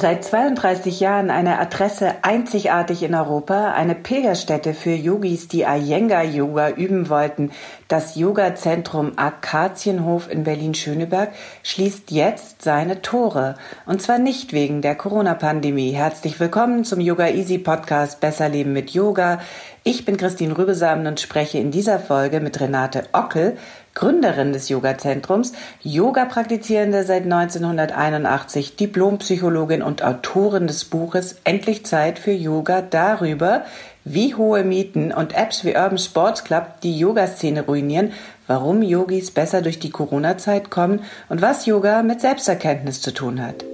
[0.00, 7.08] Seit 32 Jahren eine Adresse einzigartig in Europa, eine Pilgerstätte für Yogis, die Iyengar-Yoga üben
[7.08, 7.50] wollten.
[7.88, 11.30] Das Yoga-Zentrum Akazienhof in Berlin-Schöneberg
[11.64, 13.56] schließt jetzt seine Tore.
[13.86, 15.90] Und zwar nicht wegen der Corona-Pandemie.
[15.90, 19.40] Herzlich willkommen zum Yoga Easy Podcast Besser Leben mit Yoga.
[19.82, 23.56] Ich bin Christine Rübesamen und spreche in dieser Folge mit Renate Ockel,
[23.98, 32.80] Gründerin des Yoga-Zentrums, Yoga-Praktizierende seit 1981, Diplompsychologin und Autorin des Buches Endlich Zeit für Yoga
[32.80, 33.64] darüber,
[34.04, 38.12] wie hohe Mieten und Apps wie Urban Sports Club die Yoga-Szene ruinieren,
[38.46, 43.64] warum Yogis besser durch die Corona-Zeit kommen und was Yoga mit Selbsterkenntnis zu tun hat.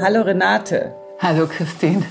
[0.00, 0.94] Hallo Renate.
[1.18, 2.04] Hallo Christine.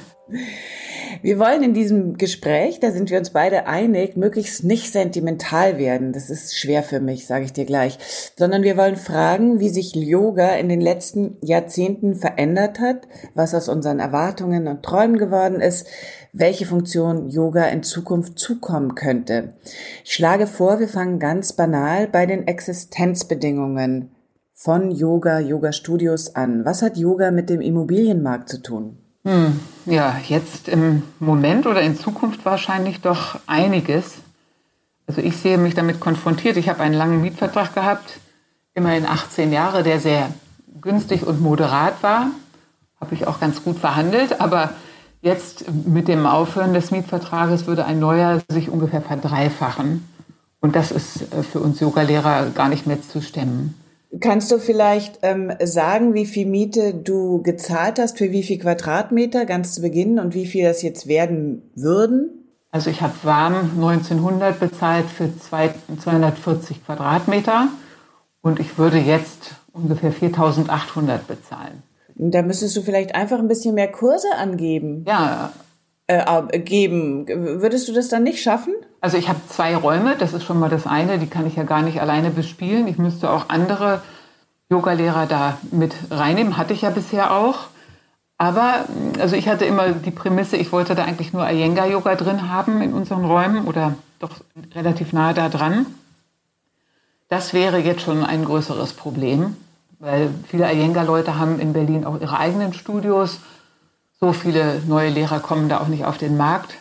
[1.25, 6.13] Wir wollen in diesem Gespräch, da sind wir uns beide einig, möglichst nicht sentimental werden.
[6.13, 7.97] Das ist schwer für mich, sage ich dir gleich.
[8.37, 13.69] Sondern wir wollen fragen, wie sich Yoga in den letzten Jahrzehnten verändert hat, was aus
[13.69, 15.87] unseren Erwartungen und Träumen geworden ist,
[16.31, 19.55] welche Funktion Yoga in Zukunft zukommen könnte.
[20.03, 24.11] Ich schlage vor, wir fangen ganz banal bei den Existenzbedingungen
[24.53, 26.65] von Yoga, Yoga-Studios an.
[26.65, 28.99] Was hat Yoga mit dem Immobilienmarkt zu tun?
[29.25, 34.17] Hm, ja, jetzt im Moment oder in Zukunft wahrscheinlich doch einiges.
[35.07, 36.57] Also ich sehe mich damit konfrontiert.
[36.57, 38.19] Ich habe einen langen Mietvertrag gehabt,
[38.75, 40.29] immerhin 18 Jahre, der sehr
[40.79, 42.27] günstig und moderat war.
[43.01, 44.39] Habe ich auch ganz gut verhandelt.
[44.41, 44.73] Aber
[45.21, 50.07] jetzt mit dem Aufhören des Mietvertrages würde ein neuer sich ungefähr verdreifachen.
[50.59, 53.73] Und das ist äh, für uns Yogalehrer gar nicht mehr zu stemmen.
[54.19, 59.45] Kannst du vielleicht ähm, sagen, wie viel Miete du gezahlt hast, für wie viel Quadratmeter
[59.45, 62.45] ganz zu Beginn und wie viel das jetzt werden würden?
[62.71, 67.69] Also ich habe warm 1900 bezahlt für 240 Quadratmeter
[68.41, 71.83] und ich würde jetzt ungefähr 4800 bezahlen.
[72.15, 75.05] Da müsstest du vielleicht einfach ein bisschen mehr Kurse angeben.
[75.07, 75.51] Ja.
[76.07, 77.27] Äh, geben.
[77.27, 78.73] Würdest du das dann nicht schaffen?
[79.01, 81.63] Also ich habe zwei Räume, das ist schon mal das eine, die kann ich ja
[81.63, 82.87] gar nicht alleine bespielen.
[82.87, 84.01] Ich müsste auch andere
[84.69, 87.67] Yogalehrer da mit reinnehmen, hatte ich ja bisher auch.
[88.37, 88.85] Aber
[89.19, 92.93] also ich hatte immer die Prämisse, ich wollte da eigentlich nur Iyengar-Yoga drin haben in
[92.93, 94.31] unseren Räumen oder doch
[94.73, 95.85] relativ nahe da dran.
[97.29, 99.55] Das wäre jetzt schon ein größeres Problem,
[99.99, 103.39] weil viele Iyengar-Leute haben in Berlin auch ihre eigenen Studios.
[104.19, 106.75] So viele neue Lehrer kommen da auch nicht auf den Markt.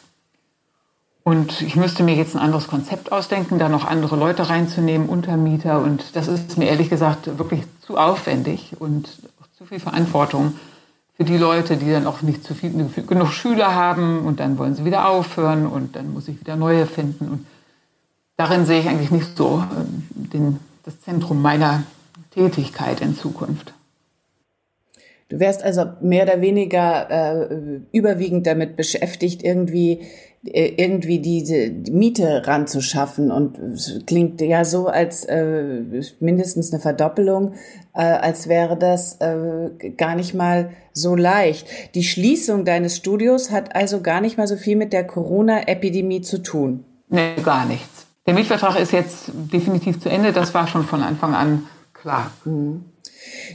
[1.25, 5.81] Und ich müsste mir jetzt ein anderes Konzept ausdenken, da noch andere Leute reinzunehmen, Untermieter.
[5.81, 9.09] Und das ist mir ehrlich gesagt wirklich zu aufwendig und
[9.57, 10.53] zu viel Verantwortung
[11.17, 12.73] für die Leute, die dann auch nicht zu viel,
[13.07, 16.87] genug Schüler haben und dann wollen sie wieder aufhören und dann muss ich wieder neue
[16.87, 17.29] finden.
[17.29, 17.47] Und
[18.37, 21.85] darin sehe ich eigentlich nicht so ähm, den, das Zentrum meiner
[22.33, 23.73] Tätigkeit in Zukunft.
[25.31, 30.03] Du wärst also mehr oder weniger äh, überwiegend damit beschäftigt, irgendwie
[30.53, 33.31] irgendwie diese Miete ranzuschaffen.
[33.31, 35.83] Und es klingt ja so, als äh,
[36.21, 37.55] mindestens eine Verdoppelung,
[37.95, 41.67] äh, als wäre das äh, gar nicht mal so leicht.
[41.95, 46.43] Die Schließung deines Studios hat also gar nicht mal so viel mit der Corona-Epidemie zu
[46.43, 46.85] tun.
[47.09, 48.07] Nee, gar nichts.
[48.27, 50.33] Der Mietvertrag ist jetzt definitiv zu Ende.
[50.33, 52.31] Das war schon von Anfang an klar.
[52.45, 52.94] Mhm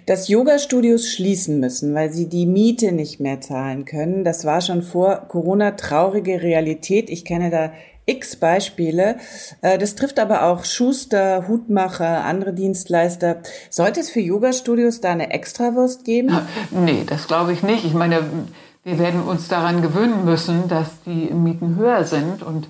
[0.06, 4.24] dass Yoga-Studios schließen müssen, weil sie die Miete nicht mehr zahlen können.
[4.24, 7.10] Das war schon vor Corona traurige Realität.
[7.10, 7.72] Ich kenne da
[8.10, 9.18] x Beispiele.
[9.62, 13.38] Äh, das trifft aber auch Schuster, Hutmacher, andere Dienstleister.
[13.70, 16.36] Sollte es für Yoga-Studios da eine Extrawurst geben?
[16.72, 17.86] Nee, das glaube ich nicht.
[17.86, 18.24] Ich meine,
[18.84, 22.68] wir werden uns daran gewöhnen müssen, dass die Mieten höher sind und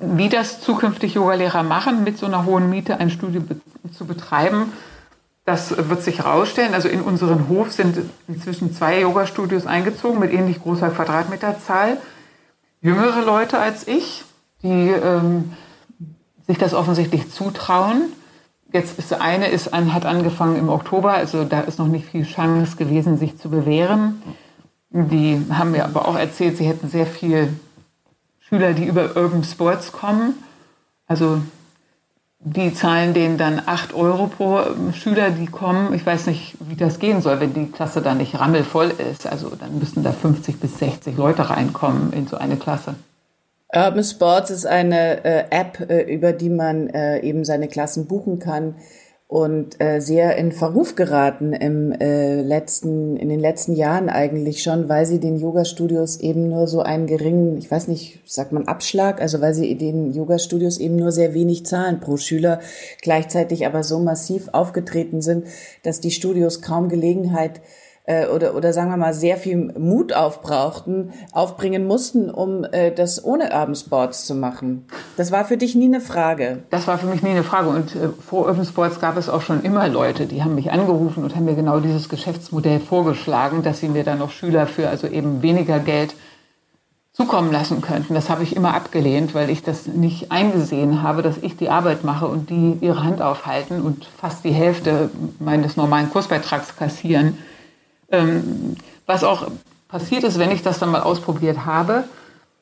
[0.00, 3.42] wie das zukünftig Yogalehrer machen, mit so einer hohen Miete ein Studio
[3.96, 4.72] zu betreiben,
[5.44, 6.74] das wird sich herausstellen.
[6.74, 7.98] Also in unseren Hof sind
[8.28, 11.98] inzwischen zwei Yoga-Studios eingezogen mit ähnlich großer Quadratmeterzahl.
[12.80, 14.24] Jüngere Leute als ich,
[14.62, 15.52] die ähm,
[16.46, 18.12] sich das offensichtlich zutrauen.
[18.72, 22.24] Jetzt ist eine ist an, hat angefangen im Oktober, also da ist noch nicht viel
[22.24, 24.22] Chance gewesen, sich zu bewähren.
[24.90, 27.48] Die haben mir aber auch erzählt, sie hätten sehr viele
[28.40, 30.34] Schüler, die über Urban Sports kommen.
[31.06, 31.42] Also
[32.44, 34.60] die zahlen denen dann 8 Euro pro
[34.92, 35.94] Schüler, die kommen.
[35.94, 39.26] Ich weiß nicht, wie das gehen soll, wenn die Klasse dann nicht rammelvoll ist.
[39.26, 42.94] Also dann müssten da 50 bis 60 Leute reinkommen in so eine Klasse.
[43.74, 48.38] Urban Sports ist eine äh, App, äh, über die man äh, eben seine Klassen buchen
[48.38, 48.74] kann
[49.32, 54.90] und äh, sehr in Verruf geraten im äh, letzten, in den letzten Jahren eigentlich schon,
[54.90, 59.22] weil sie den Yoga-Studios eben nur so einen geringen, ich weiß nicht, sagt man Abschlag,
[59.22, 62.60] also weil sie den Yoga-Studios eben nur sehr wenig zahlen pro Schüler,
[63.00, 65.46] gleichzeitig aber so massiv aufgetreten sind,
[65.82, 67.62] dass die Studios kaum Gelegenheit
[68.04, 73.24] äh, oder, oder sagen wir mal sehr viel Mut aufbrauchten, aufbringen mussten, um äh, das
[73.24, 74.86] ohne Urban Sports zu machen.
[75.16, 76.58] Das war für dich nie eine Frage.
[76.70, 77.68] Das war für mich nie eine Frage.
[77.68, 81.22] Und äh, vor Urban Sports gab es auch schon immer Leute, die haben mich angerufen
[81.22, 85.06] und haben mir genau dieses Geschäftsmodell vorgeschlagen, dass sie mir dann noch Schüler für also
[85.06, 86.14] eben weniger Geld
[87.12, 88.14] zukommen lassen könnten.
[88.14, 92.04] Das habe ich immer abgelehnt, weil ich das nicht eingesehen habe, dass ich die Arbeit
[92.04, 97.36] mache und die ihre Hand aufhalten und fast die Hälfte meines normalen Kursbeitrags kassieren.
[98.12, 98.76] Ähm,
[99.06, 99.48] was auch
[99.88, 102.04] passiert ist, wenn ich das dann mal ausprobiert habe,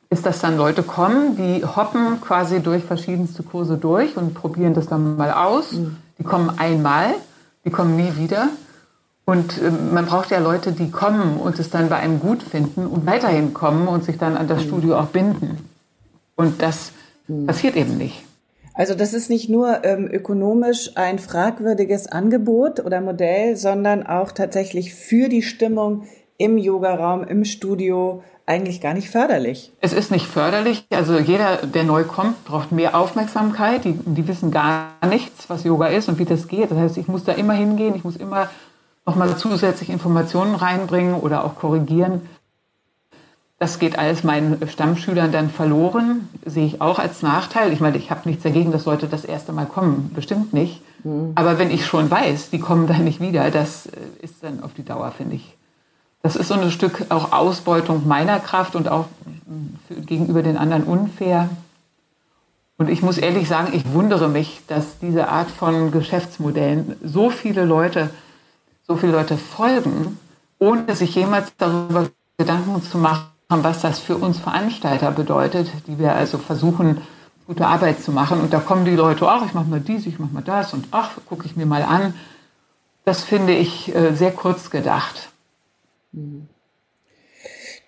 [0.08, 4.86] ist, dass dann Leute kommen, die hoppen quasi durch verschiedenste Kurse durch und probieren das
[4.86, 5.72] dann mal aus.
[5.72, 5.96] Mhm.
[6.18, 7.14] Die kommen einmal,
[7.64, 8.48] die kommen nie wieder.
[9.24, 12.86] Und äh, man braucht ja Leute, die kommen und es dann bei einem gut finden
[12.86, 14.66] und weiterhin kommen und sich dann an das mhm.
[14.66, 15.58] Studio auch binden.
[16.34, 16.90] Und das
[17.28, 17.46] mhm.
[17.46, 18.24] passiert eben nicht.
[18.80, 24.94] Also das ist nicht nur ähm, ökonomisch ein fragwürdiges Angebot oder Modell, sondern auch tatsächlich
[24.94, 26.04] für die Stimmung
[26.38, 29.70] im Yogaraum, im Studio eigentlich gar nicht förderlich.
[29.82, 30.86] Es ist nicht förderlich.
[30.88, 33.84] Also jeder, der neu kommt, braucht mehr Aufmerksamkeit.
[33.84, 36.70] Die, die wissen gar nichts, was Yoga ist und wie das geht.
[36.70, 37.94] Das heißt, ich muss da immer hingehen.
[37.94, 38.48] Ich muss immer
[39.04, 42.22] nochmal zusätzlich Informationen reinbringen oder auch korrigieren.
[43.60, 47.74] Das geht alles meinen Stammschülern dann verloren, sehe ich auch als Nachteil.
[47.74, 50.80] Ich meine, ich habe nichts dagegen, dass Leute das erste Mal kommen, bestimmt nicht.
[51.04, 51.32] Mhm.
[51.34, 53.90] Aber wenn ich schon weiß, die kommen dann nicht wieder, das äh,
[54.22, 55.54] ist dann auf die Dauer, finde ich.
[56.22, 59.04] Das ist so ein Stück auch Ausbeutung meiner Kraft und auch
[59.46, 61.50] mm, gegenüber den anderen unfair.
[62.78, 67.66] Und ich muss ehrlich sagen, ich wundere mich, dass diese Art von Geschäftsmodellen so viele
[67.66, 68.08] Leute,
[68.88, 70.18] so viele Leute folgen,
[70.58, 72.08] ohne sich jemals darüber
[72.38, 77.02] Gedanken zu machen, was das für uns Veranstalter bedeutet, die wir also versuchen,
[77.46, 78.40] gute Arbeit zu machen.
[78.40, 80.86] Und da kommen die Leute, ach, ich mache mal dies, ich mache mal das und
[80.92, 82.14] ach, gucke ich mir mal an.
[83.04, 85.30] Das finde ich äh, sehr kurz gedacht.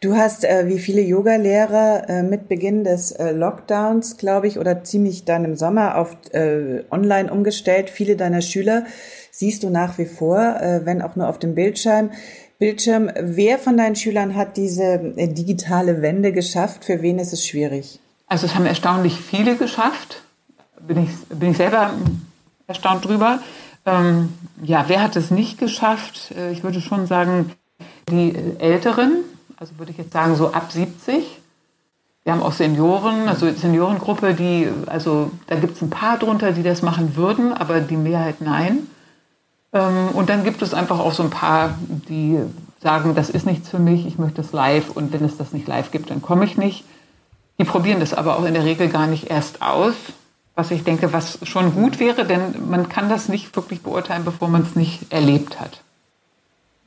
[0.00, 4.82] Du hast äh, wie viele Yogalehrer äh, mit Beginn des äh, Lockdowns, glaube ich, oder
[4.82, 7.88] ziemlich dann im Sommer auf äh, online umgestellt.
[7.88, 8.84] Viele deiner Schüler
[9.30, 12.10] siehst du nach wie vor, äh, wenn auch nur auf dem Bildschirm.
[12.62, 13.10] Bildschirm.
[13.20, 16.84] Wer von deinen Schülern hat diese äh, digitale Wende geschafft?
[16.84, 17.98] Für wen ist es schwierig?
[18.28, 20.22] Also es haben erstaunlich viele geschafft.
[20.80, 21.90] Bin ich, bin ich selber
[22.68, 23.40] erstaunt drüber.
[23.84, 24.28] Ähm,
[24.62, 26.32] ja, wer hat es nicht geschafft?
[26.38, 27.50] Äh, ich würde schon sagen,
[28.08, 29.24] die Älteren,
[29.56, 31.40] also würde ich jetzt sagen so ab 70.
[32.22, 36.62] Wir haben auch Senioren, also Seniorengruppe, die, also da gibt es ein paar drunter, die
[36.62, 38.86] das machen würden, aber die Mehrheit nein.
[39.72, 41.78] Ähm, und dann gibt es einfach auch so ein paar,
[42.08, 42.38] die
[42.80, 45.68] sagen, das ist nichts für mich, ich möchte es live und wenn es das nicht
[45.68, 46.84] live gibt, dann komme ich nicht.
[47.58, 49.94] Die probieren das aber auch in der Regel gar nicht erst aus,
[50.54, 54.48] was ich denke, was schon gut wäre, denn man kann das nicht wirklich beurteilen, bevor
[54.48, 55.80] man es nicht erlebt hat.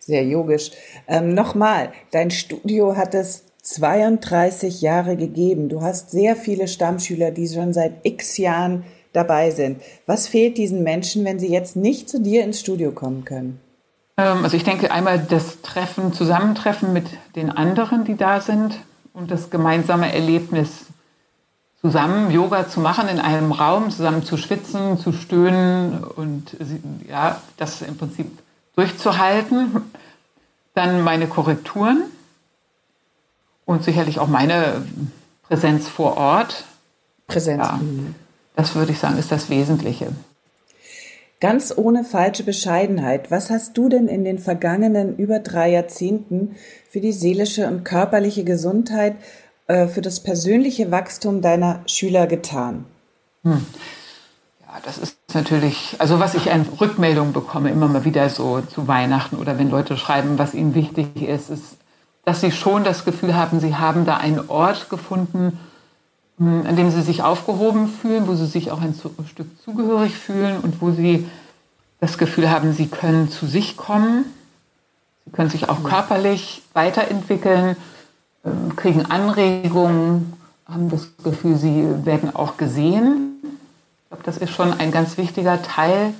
[0.00, 0.70] Sehr yogisch.
[1.06, 5.68] Ähm, Nochmal, dein Studio hat es 32 Jahre gegeben.
[5.68, 8.84] Du hast sehr viele Stammschüler, die schon seit x Jahren
[9.18, 9.82] dabei sind.
[10.06, 13.60] Was fehlt diesen Menschen, wenn sie jetzt nicht zu dir ins Studio kommen können?
[14.16, 17.06] Ähm, also ich denke einmal das Treffen, Zusammentreffen mit
[17.36, 18.78] den anderen, die da sind
[19.12, 20.86] und das gemeinsame Erlebnis
[21.80, 26.56] zusammen Yoga zu machen in einem Raum, zusammen zu schwitzen, zu stöhnen und
[27.08, 28.26] ja, das im Prinzip
[28.74, 29.82] durchzuhalten.
[30.74, 32.04] Dann meine Korrekturen
[33.64, 34.84] und sicherlich auch meine
[35.42, 36.64] Präsenz vor Ort.
[37.26, 37.64] Präsenz.
[37.64, 37.80] Ja.
[38.58, 40.08] Das würde ich sagen, ist das Wesentliche.
[41.40, 46.56] Ganz ohne falsche Bescheidenheit, was hast du denn in den vergangenen über drei Jahrzehnten
[46.90, 49.14] für die seelische und körperliche Gesundheit,
[49.68, 52.84] äh, für das persönliche Wachstum deiner Schüler getan?
[53.44, 53.64] Hm.
[54.62, 58.88] Ja, das ist natürlich, also was ich an Rückmeldungen bekomme, immer mal wieder so zu
[58.88, 61.76] Weihnachten oder wenn Leute schreiben, was ihnen wichtig ist, ist,
[62.24, 65.60] dass sie schon das Gefühl haben, sie haben da einen Ort gefunden,
[66.38, 70.80] an dem sie sich aufgehoben fühlen, wo sie sich auch ein Stück zugehörig fühlen und
[70.80, 71.26] wo sie
[72.00, 74.24] das Gefühl haben, sie können zu sich kommen.
[75.24, 77.76] Sie können sich auch körperlich weiterentwickeln,
[78.44, 80.32] ähm, kriegen Anregungen,
[80.64, 83.40] haben das Gefühl, sie werden auch gesehen.
[83.42, 86.14] Ich glaube, das ist schon ein ganz wichtiger Teil,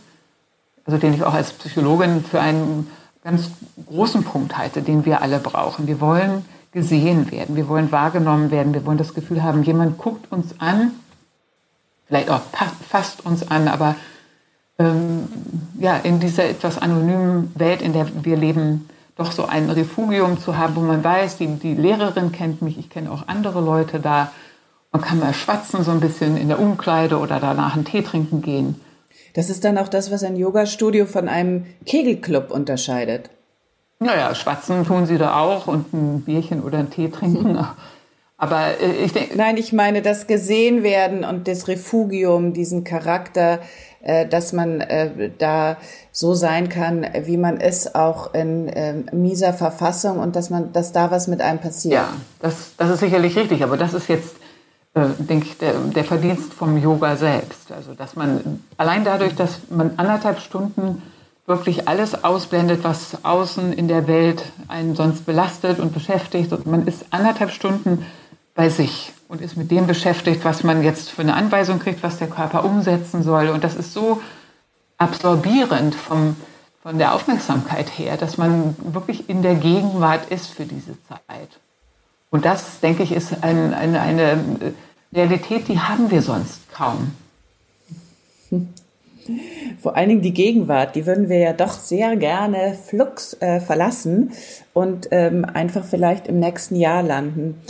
[0.84, 2.90] also den ich auch als Psychologin für einen
[3.22, 3.50] ganz
[3.87, 5.87] großen Punkt halte, den wir alle brauchen.
[5.87, 10.30] Wir wollen gesehen werden, wir wollen wahrgenommen werden, wir wollen das Gefühl haben, jemand guckt
[10.30, 10.92] uns an,
[12.06, 12.42] vielleicht auch
[12.88, 13.96] fasst uns an, aber
[14.78, 15.28] ähm,
[15.78, 20.56] ja, in dieser etwas anonymen Welt, in der wir leben, doch so ein Refugium zu
[20.56, 24.30] haben, wo man weiß, die, die Lehrerin kennt mich, ich kenne auch andere Leute da.
[24.92, 28.40] Man kann mal schwatzen so ein bisschen in der Umkleide oder danach einen Tee trinken
[28.42, 28.80] gehen.
[29.34, 33.28] Das ist dann auch das, was ein Yoga-Studio von einem Kegelclub unterscheidet.
[34.00, 37.59] Naja, schwatzen tun sie da auch und ein Bierchen oder einen Tee trinken.
[38.40, 39.37] Aber äh, ich denke.
[39.37, 43.59] Nein, ich meine das gesehen werden und das Refugium, diesen Charakter,
[44.00, 45.76] äh, dass man äh, da
[46.12, 50.93] so sein kann, wie man ist, auch in äh, mieser Verfassung und dass man, dass
[50.93, 51.95] da was mit einem passiert.
[51.95, 52.09] Ja,
[52.40, 54.37] das, das ist sicherlich richtig, aber das ist jetzt,
[54.95, 57.73] äh, denke ich, der, der Verdienst vom Yoga selbst.
[57.73, 61.02] Also, dass man allein dadurch, dass man anderthalb Stunden
[61.49, 66.87] wirklich alles ausblendet, was außen in der Welt einen sonst belastet und beschäftigt und man
[66.87, 68.05] ist anderthalb Stunden
[68.55, 72.19] bei sich und ist mit dem beschäftigt, was man jetzt für eine Anweisung kriegt, was
[72.19, 73.49] der Körper umsetzen soll.
[73.49, 74.21] Und das ist so
[74.99, 76.37] absorbierend vom,
[76.83, 81.59] von der Aufmerksamkeit her, dass man wirklich in der Gegenwart ist für diese Zeit.
[82.31, 84.75] Und das, denke ich, ist ein, eine, eine
[85.14, 87.12] Realität, die haben wir sonst kaum.
[89.80, 94.32] Vor allen Dingen die Gegenwart, die würden wir ja doch sehr gerne flux äh, verlassen
[94.73, 97.61] und ähm, einfach vielleicht im nächsten Jahr landen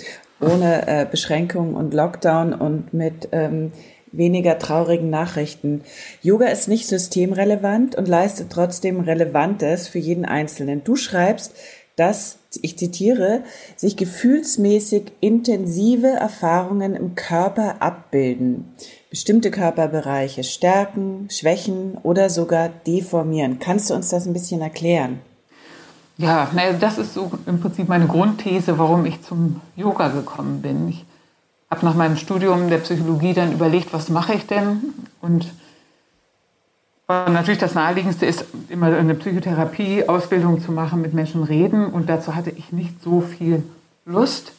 [0.41, 3.73] ohne äh, Beschränkungen und Lockdown und mit ähm,
[4.13, 5.83] weniger traurigen Nachrichten.
[6.23, 10.85] Yoga ist nicht systemrelevant und leistet trotzdem Relevantes für jeden Einzelnen.
[10.85, 11.55] Du schreibst,
[11.97, 13.43] dass, ich zitiere,
[13.77, 18.73] sich gefühlsmäßig intensive Erfahrungen im Körper abbilden,
[19.11, 23.59] bestimmte Körperbereiche stärken, schwächen oder sogar deformieren.
[23.59, 25.21] Kannst du uns das ein bisschen erklären?
[26.19, 30.89] Ja, naja, das ist so im Prinzip meine Grundthese, warum ich zum Yoga gekommen bin.
[30.89, 31.05] Ich
[31.71, 34.95] habe nach meinem Studium der Psychologie dann überlegt, was mache ich denn?
[35.21, 35.47] Und
[37.09, 41.87] natürlich das Naheliegendste ist, immer eine Psychotherapie-Ausbildung zu machen, mit Menschen reden.
[41.87, 43.63] Und dazu hatte ich nicht so viel
[44.05, 44.53] Lust.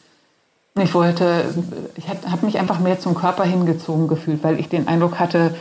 [0.82, 1.44] Ich wollte,
[1.96, 5.54] ich habe mich einfach mehr zum Körper hingezogen gefühlt, weil ich den Eindruck hatte,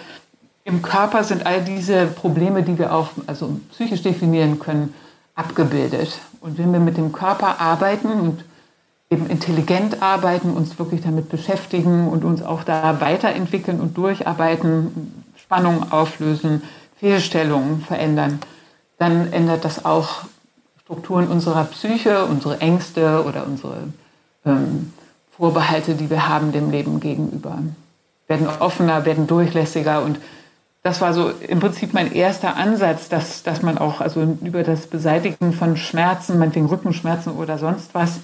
[0.64, 4.94] im Körper sind all diese Probleme, die wir auch also psychisch definieren können,
[5.36, 6.20] abgebildet.
[6.42, 8.44] Und wenn wir mit dem Körper arbeiten und
[9.10, 15.92] eben intelligent arbeiten, uns wirklich damit beschäftigen und uns auch da weiterentwickeln und durcharbeiten, Spannungen
[15.92, 16.62] auflösen,
[17.00, 18.40] Fehlstellungen verändern,
[19.00, 20.24] dann ändert das auch
[20.84, 23.78] Strukturen unserer Psyche, unsere Ängste oder unsere
[24.46, 24.94] ähm,
[25.39, 27.60] Vorbehalte, die wir haben dem Leben gegenüber.
[28.27, 30.19] Werden offener, werden durchlässiger und
[30.84, 34.88] das war so im Prinzip mein erster Ansatz, dass, dass man auch also über das
[34.88, 38.19] Beseitigen von Schmerzen, meinetwegen Rückenschmerzen oder sonst was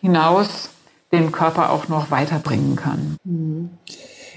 [0.00, 0.70] hinaus
[1.10, 3.16] den Körper auch noch weiterbringen kann.
[3.24, 3.70] Mhm.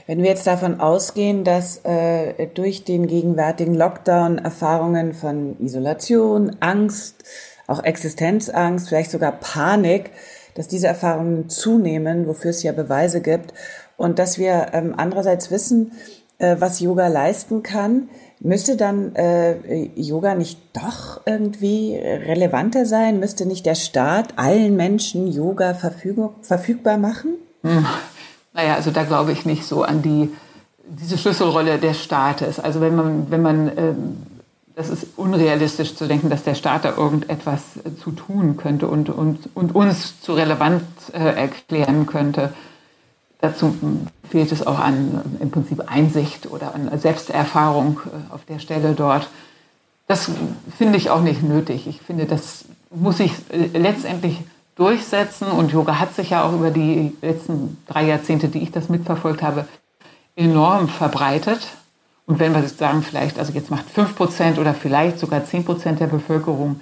[0.08, 7.24] Wenn wir jetzt davon ausgehen, dass äh, durch den gegenwärtigen Lockdown Erfahrungen von Isolation, Angst,
[7.68, 10.12] auch Existenzangst, vielleicht sogar Panik,
[10.56, 13.54] dass diese Erfahrungen zunehmen, wofür es ja Beweise gibt,
[13.98, 15.92] und dass wir ähm, andererseits wissen,
[16.40, 23.20] äh, was Yoga leisten kann, müsste dann äh, Yoga nicht doch irgendwie relevanter sein?
[23.20, 27.36] Müsste nicht der Staat allen Menschen Yoga verfüg verfügbar machen?
[27.62, 27.86] Hm.
[28.54, 30.30] Naja, also da glaube ich nicht so an die
[30.84, 32.60] diese Schlüsselrolle des Staates.
[32.60, 34.18] Also wenn man, wenn man ähm,
[34.76, 39.10] das ist unrealistisch zu denken, dass der Staat da irgendetwas äh, zu tun könnte und,
[39.10, 42.54] und, und uns zu relevant äh, erklären könnte.
[43.40, 43.76] Dazu
[44.30, 49.30] fehlt es auch an im Prinzip Einsicht oder an Selbsterfahrung äh, auf der Stelle dort.
[50.08, 50.30] Das
[50.78, 51.88] finde ich auch nicht nötig.
[51.88, 54.38] Ich finde, das muss sich äh, letztendlich
[54.76, 58.90] durchsetzen und Yoga hat sich ja auch über die letzten drei Jahrzehnte, die ich das
[58.90, 59.68] mitverfolgt habe,
[60.36, 61.68] enorm verbreitet.
[62.32, 66.80] Und wenn wir sagen, vielleicht, also jetzt macht 5% oder vielleicht sogar 10% der Bevölkerung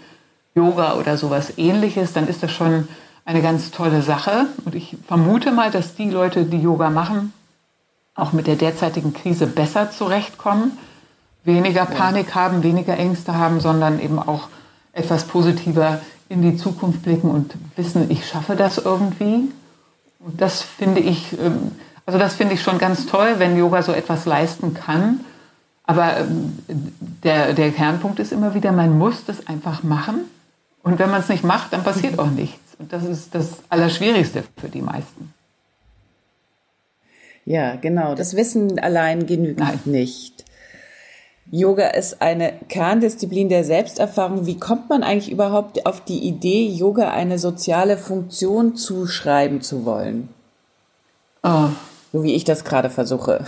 [0.53, 2.88] Yoga oder sowas ähnliches, dann ist das schon
[3.25, 4.46] eine ganz tolle Sache.
[4.65, 7.34] Und ich vermute mal, dass die Leute, die Yoga machen,
[8.13, 10.77] auch mit der derzeitigen Krise besser zurechtkommen,
[11.44, 14.50] weniger Panik haben, weniger Ängste haben, sondern eben auch
[14.94, 19.51] etwas positiver in die Zukunft blicken und wissen, ich schaffe das irgendwie.
[20.20, 21.72] Und das finde ich, ähm,
[22.06, 25.22] also das finde ich schon ganz toll, wenn Yoga so etwas leisten kann.
[25.89, 26.60] Aber ähm,
[27.24, 30.25] der, der Kernpunkt ist immer wieder, man muss das einfach machen
[30.84, 32.75] Und wenn man es nicht macht, dann passiert auch nichts.
[32.77, 35.34] Und das ist das Allerschwierigste für die meisten.
[37.43, 38.13] Ja, genau.
[38.13, 39.79] Das Wissen allein genügt Nein.
[39.86, 40.46] nicht.
[41.50, 44.46] Yoga ist eine Kerndisziplin der Selbsterfahrung.
[44.46, 50.29] Wie kommt man eigentlich überhaupt auf die Idee, Yoga eine soziale Funktion zuschreiben zu wollen?
[51.41, 51.69] Oh.
[52.13, 53.43] So wie ich das gerade versuche.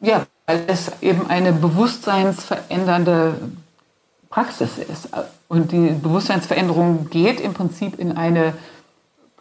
[0.00, 3.34] Ja, weil es eben eine bewusstseinsverändernde
[4.30, 5.08] Praxis ist.
[5.48, 8.54] Und die Bewusstseinsveränderung geht im Prinzip in eine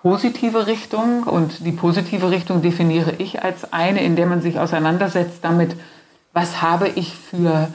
[0.04, 1.24] positive Richtung.
[1.24, 5.76] Und die positive Richtung definiere ich als eine, in der man sich auseinandersetzt damit,
[6.32, 7.70] was habe ich für,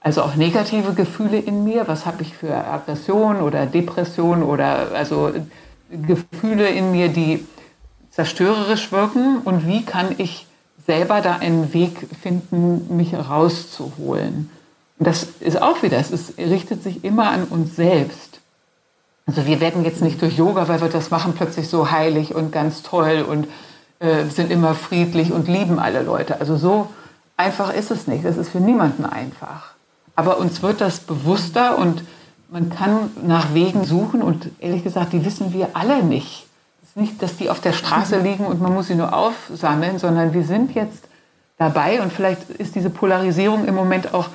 [0.00, 5.30] also auch negative Gefühle in mir, was habe ich für Aggression oder Depression oder also
[5.90, 7.46] Gefühle in mir, die
[8.10, 10.46] zerstörerisch wirken und wie kann ich
[10.86, 14.50] selber da einen Weg finden, mich rauszuholen.
[14.98, 18.40] Und das ist auch wieder, es ist, richtet sich immer an uns selbst.
[19.26, 22.52] Also wir werden jetzt nicht durch Yoga, weil wir das machen, plötzlich so heilig und
[22.52, 23.46] ganz toll und
[24.00, 26.40] äh, sind immer friedlich und lieben alle Leute.
[26.40, 26.88] Also so
[27.36, 28.24] einfach ist es nicht.
[28.24, 29.72] Das ist für niemanden einfach.
[30.16, 32.02] Aber uns wird das bewusster und
[32.50, 36.46] man kann nach Wegen suchen und ehrlich gesagt, die wissen wir alle nicht.
[36.94, 40.44] Nicht, dass die auf der Straße liegen und man muss sie nur aufsammeln, sondern wir
[40.44, 41.04] sind jetzt
[41.58, 44.28] dabei und vielleicht ist diese Polarisierung im Moment auch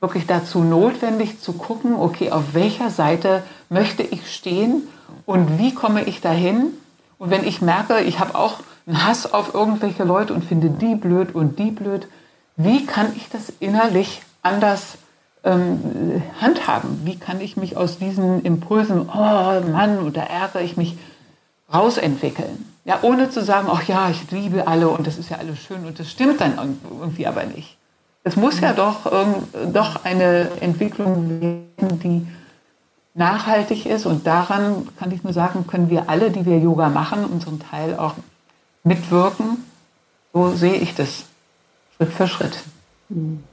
[0.00, 4.88] wirklich dazu notwendig zu gucken, okay, auf welcher Seite möchte ich stehen
[5.26, 6.72] und wie komme ich dahin?
[7.18, 8.56] Und wenn ich merke, ich habe auch
[8.86, 12.08] einen Hass auf irgendwelche Leute und finde die blöd und die blöd,
[12.56, 14.98] wie kann ich das innerlich anders
[15.44, 17.02] ähm, handhaben?
[17.04, 20.96] Wie kann ich mich aus diesen Impulsen, oh Mann, und da ärgere ich mich,
[21.72, 22.66] rausentwickeln?
[22.84, 25.86] Ja, ohne zu sagen, ach ja, ich liebe alle und das ist ja alles schön
[25.86, 27.76] und das stimmt dann irgendwie aber nicht.
[28.24, 32.26] Es muss ja doch, ähm, doch eine Entwicklung werden, die
[33.14, 37.24] nachhaltig ist und daran kann ich nur sagen, können wir alle, die wir Yoga machen,
[37.24, 38.14] unseren Teil auch
[38.84, 39.64] mitwirken.
[40.32, 41.24] So sehe ich das.
[41.96, 42.58] Schritt für Schritt.
[43.08, 43.44] Hm.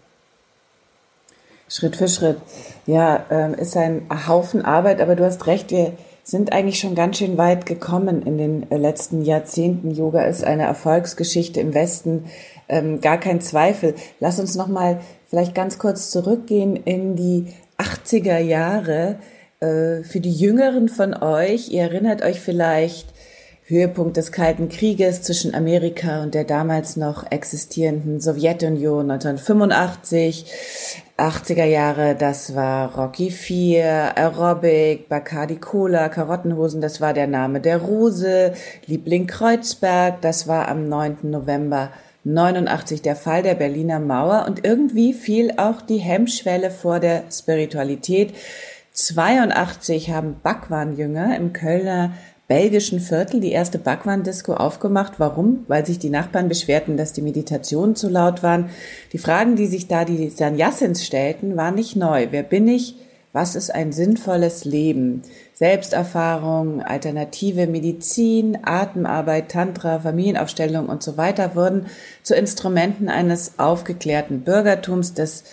[1.68, 2.38] Schritt für Schritt.
[2.86, 5.94] Ja, ähm, ist ein Haufen Arbeit, aber du hast recht, wir
[6.32, 9.92] sind eigentlich schon ganz schön weit gekommen in den äh, letzten Jahrzehnten.
[9.92, 12.26] Yoga ist eine Erfolgsgeschichte im Westen,
[12.68, 13.96] ähm, gar kein Zweifel.
[14.20, 19.18] Lass uns noch mal vielleicht ganz kurz zurückgehen in die 80er Jahre.
[19.60, 23.14] Äh, für die Jüngeren von euch, ihr erinnert euch vielleicht
[23.70, 30.52] Höhepunkt des Kalten Krieges zwischen Amerika und der damals noch existierenden Sowjetunion 1985,
[31.20, 37.78] 80er Jahre, das war Rocky 4, Aerobic, Bacardi Cola, Karottenhosen, das war der Name der
[37.78, 38.54] Rose,
[38.86, 41.18] Liebling Kreuzberg, das war am 9.
[41.24, 41.92] November
[42.24, 48.34] 89 der Fall der Berliner Mauer und irgendwie fiel auch die Hemmschwelle vor der Spiritualität.
[48.94, 52.12] 82 haben Bhagwan-Jünger im Kölner
[52.50, 55.14] belgischen Viertel die erste Bhagwan-Disco aufgemacht.
[55.20, 55.66] Warum?
[55.68, 58.72] Weil sich die Nachbarn beschwerten, dass die Meditationen zu laut waren.
[59.14, 62.28] Die Fragen, die sich da die Sannyasins stellten, waren nicht neu.
[62.32, 62.96] Wer bin ich?
[63.32, 65.22] Was ist ein sinnvolles Leben?
[65.54, 71.86] Selbsterfahrung, alternative Medizin, Atemarbeit, Tantra, Familienaufstellung und so weiter wurden
[72.24, 75.44] zu Instrumenten eines aufgeklärten Bürgertums, das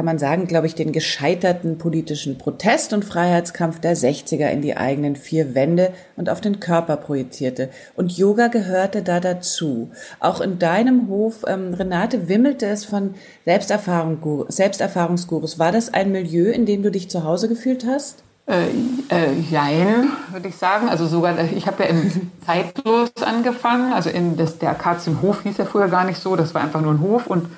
[0.00, 4.74] kann man sagen, glaube ich, den gescheiterten politischen Protest und Freiheitskampf der 60er in die
[4.74, 7.68] eigenen vier Wände und auf den Körper projizierte.
[7.96, 9.90] Und Yoga gehörte da dazu.
[10.18, 15.58] Auch in deinem Hof, ähm, Renate, wimmelte es von Selbsterfahrung, Selbsterfahrungsgurus.
[15.58, 18.22] War das ein Milieu, in dem du dich zu Hause gefühlt hast?
[18.46, 18.68] Äh,
[19.10, 20.88] äh, jein, würde ich sagen.
[20.88, 23.92] Also sogar, ich habe ja im Zeitlos angefangen.
[23.92, 26.36] Also in das, der Akazienhof hieß ja früher gar nicht so.
[26.36, 27.50] Das war einfach nur ein Hof und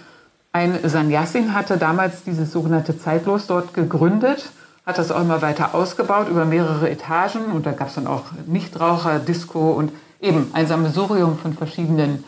[0.52, 4.50] ein Sannyasin hatte damals dieses sogenannte Zeitlos dort gegründet,
[4.84, 8.24] hat das auch immer weiter ausgebaut über mehrere Etagen und da gab es dann auch
[8.46, 12.24] Nichtraucher, Disco und eben ein Sammelsurium von verschiedenen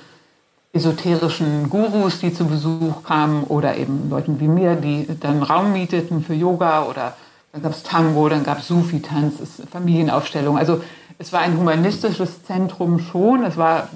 [0.72, 6.24] esoterischen Gurus, die zu Besuch kamen oder eben Leuten wie mir, die dann Raum mieteten
[6.24, 7.14] für Yoga oder
[7.52, 9.34] dann gab es Tango, dann gab es Sufi-Tanz,
[9.70, 10.58] Familienaufstellung.
[10.58, 10.82] Also
[11.18, 13.44] es war ein humanistisches Zentrum schon.
[13.44, 13.88] Es war,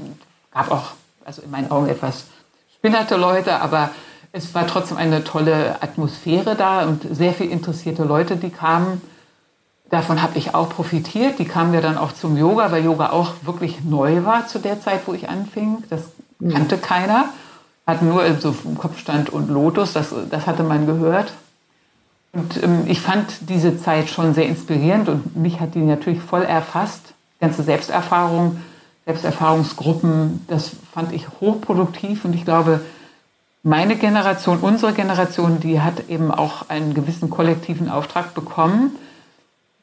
[0.53, 0.93] gab auch,
[1.25, 2.27] also in meinen Augen etwas
[2.77, 3.91] spinnerte Leute, aber
[4.39, 9.03] es war trotzdem eine tolle Atmosphäre da und sehr viel interessierte Leute, die kamen.
[9.91, 11.39] Davon habe ich auch profitiert.
[11.39, 14.81] Die kamen ja dann auch zum Yoga, weil Yoga auch wirklich neu war zu der
[14.81, 15.83] Zeit, wo ich anfing.
[15.91, 16.03] Das
[16.39, 16.51] mhm.
[16.51, 16.83] kannte mhm.
[16.83, 17.25] keiner.
[17.87, 21.33] Hat nur so Kopfstand und Lotus, das, das hatte man gehört.
[22.33, 26.43] Und ähm, ich fand diese Zeit schon sehr inspirierend und mich hat die natürlich voll
[26.43, 27.15] erfasst.
[27.37, 28.61] Die ganze Selbsterfahrung,
[29.07, 32.83] Selbsterfahrungsgruppen, das fand ich hochproduktiv und ich glaube,
[33.63, 38.93] meine Generation, unsere Generation, die hat eben auch einen gewissen kollektiven Auftrag bekommen,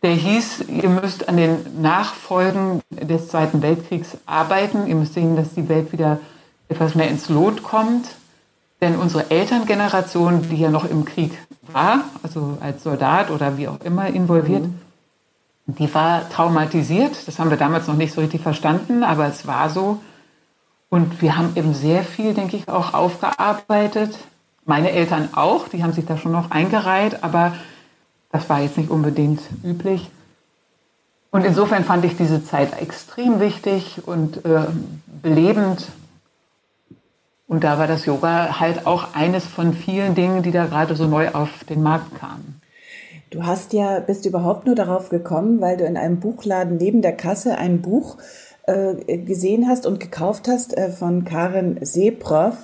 [0.06, 4.86] Der hieß, ihr müsst an den Nachfolgen des Zweiten Weltkriegs arbeiten.
[4.86, 6.20] Ihr müsst sehen, dass die Welt wieder
[6.70, 8.10] etwas mehr ins Lot kommt.
[8.82, 11.32] Denn unsere Elterngeneration, die ja noch im Krieg
[11.72, 14.76] war, also als Soldat oder wie auch immer involviert, mhm.
[15.66, 17.28] die war traumatisiert.
[17.28, 20.02] Das haben wir damals noch nicht so richtig verstanden, aber es war so.
[20.90, 24.18] Und wir haben eben sehr viel, denke ich, auch aufgearbeitet.
[24.66, 27.54] Meine Eltern auch, die haben sich da schon noch eingereiht, aber
[28.32, 30.10] das war jetzt nicht unbedingt üblich.
[31.32, 34.68] Und insofern fand ich diese Zeit extrem wichtig und äh,
[35.22, 35.86] belebend.
[37.48, 41.08] Und da war das Yoga halt auch eines von vielen Dingen, die da gerade so
[41.08, 42.62] neu auf den Markt kamen.
[43.32, 47.18] Du hast ja, bist überhaupt nur darauf gekommen, weil du in einem Buchladen neben der
[47.18, 48.18] Kasse ein Buch
[48.68, 52.56] äh, gesehen hast und gekauft hast äh, von Karin Seproff,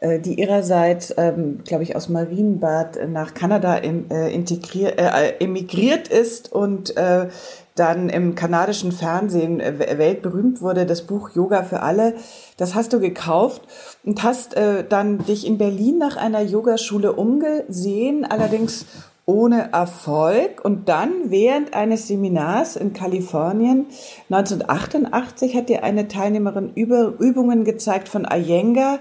[0.00, 5.00] äh, die ihrerseits, ähm, glaube ich, aus Marienbad nach Kanada im, integriert,
[5.40, 6.94] emigriert ist und
[7.74, 12.14] dann im kanadischen Fernsehen weltberühmt wurde, das Buch Yoga für alle.
[12.56, 13.62] Das hast du gekauft
[14.04, 18.84] und hast äh, dann dich in Berlin nach einer Yogaschule umgesehen, allerdings
[19.28, 20.64] ohne Erfolg.
[20.64, 23.86] Und dann während eines Seminars in Kalifornien
[24.30, 29.00] 1988 hat dir eine Teilnehmerin über Übungen gezeigt von Iyengar.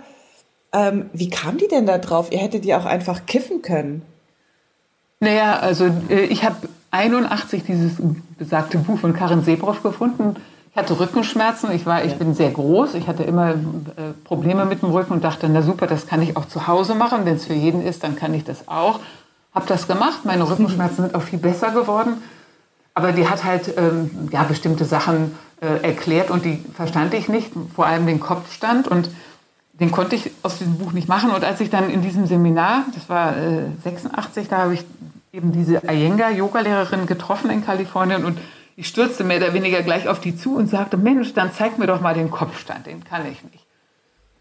[0.74, 2.30] Ähm, wie kam die denn da drauf?
[2.32, 4.02] Ihr hättet die auch einfach kiffen können.
[5.22, 6.58] Naja, also äh, ich habe
[6.92, 7.94] 81 dieses
[8.38, 10.36] besagte Buch von Karin Sebroff gefunden.
[10.72, 13.56] Ich hatte Rückenschmerzen, ich, war, ich bin sehr groß, ich hatte immer äh,
[14.26, 17.22] Probleme mit dem Rücken und dachte, na super, das kann ich auch zu Hause machen.
[17.24, 19.00] Wenn es für jeden ist, dann kann ich das auch.
[19.58, 22.22] Habe das gemacht, meine Rückenschmerzen sind auch viel besser geworden.
[22.94, 27.50] Aber die hat halt ähm, ja, bestimmte Sachen äh, erklärt und die verstand ich nicht,
[27.76, 28.88] vor allem den Kopfstand.
[28.88, 29.10] Und
[29.74, 31.32] den konnte ich aus diesem Buch nicht machen.
[31.32, 34.86] Und als ich dann in diesem Seminar, das war äh, 86, da habe ich
[35.34, 38.38] eben diese Iyengar-Yoga-Lehrerin getroffen in Kalifornien und
[38.76, 41.88] ich stürzte mehr oder weniger gleich auf die zu und sagte, Mensch, dann zeig mir
[41.88, 43.57] doch mal den Kopfstand, den kann ich nicht.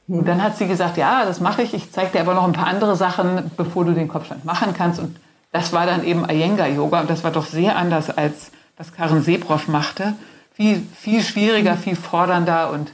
[0.08, 2.52] Und dann hat sie gesagt, ja, das mache ich, ich zeige dir aber noch ein
[2.52, 5.00] paar andere Sachen, bevor du den Kopfstand machen kannst.
[5.00, 5.16] Und
[5.52, 9.68] das war dann eben Iyengar-Yoga und das war doch sehr anders als was Karen Seproff
[9.68, 10.14] machte.
[10.52, 12.92] Viel, viel schwieriger, viel fordernder und